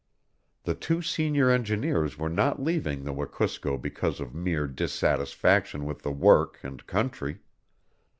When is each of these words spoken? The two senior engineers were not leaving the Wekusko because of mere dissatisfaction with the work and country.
The 0.63 0.73
two 0.73 1.03
senior 1.03 1.51
engineers 1.51 2.17
were 2.17 2.27
not 2.27 2.59
leaving 2.59 3.03
the 3.03 3.13
Wekusko 3.13 3.77
because 3.79 4.19
of 4.19 4.33
mere 4.33 4.65
dissatisfaction 4.65 5.85
with 5.85 6.01
the 6.01 6.11
work 6.11 6.59
and 6.63 6.83
country. 6.87 7.41